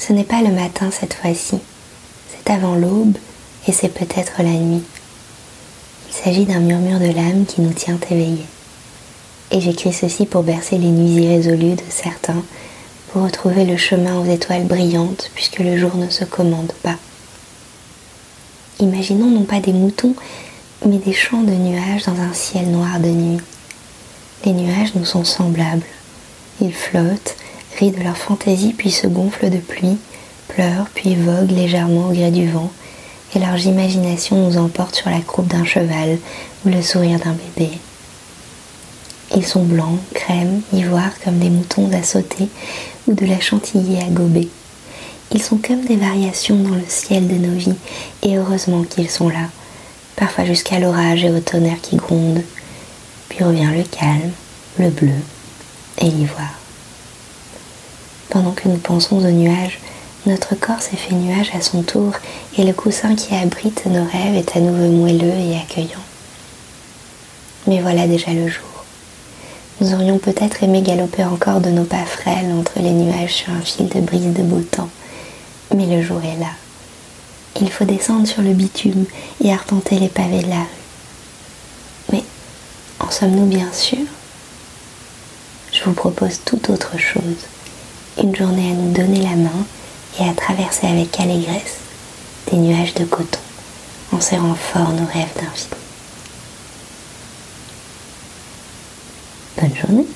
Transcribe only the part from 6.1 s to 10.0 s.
s'agit d'un murmure de l'âme qui nous tient éveillés. Et j'écris